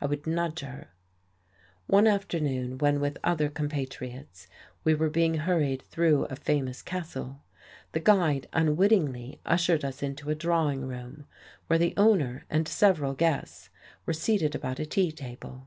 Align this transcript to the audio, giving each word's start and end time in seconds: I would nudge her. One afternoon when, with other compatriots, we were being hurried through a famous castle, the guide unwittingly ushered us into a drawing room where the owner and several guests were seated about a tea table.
I 0.00 0.06
would 0.06 0.28
nudge 0.28 0.60
her. 0.60 0.90
One 1.88 2.06
afternoon 2.06 2.78
when, 2.78 3.00
with 3.00 3.18
other 3.24 3.48
compatriots, 3.48 4.46
we 4.84 4.94
were 4.94 5.10
being 5.10 5.34
hurried 5.38 5.82
through 5.82 6.26
a 6.26 6.36
famous 6.36 6.82
castle, 6.82 7.42
the 7.90 7.98
guide 7.98 8.46
unwittingly 8.52 9.40
ushered 9.44 9.84
us 9.84 10.00
into 10.00 10.30
a 10.30 10.36
drawing 10.36 10.86
room 10.86 11.26
where 11.66 11.80
the 11.80 11.94
owner 11.96 12.44
and 12.48 12.68
several 12.68 13.14
guests 13.14 13.70
were 14.06 14.12
seated 14.12 14.54
about 14.54 14.78
a 14.78 14.86
tea 14.86 15.10
table. 15.10 15.66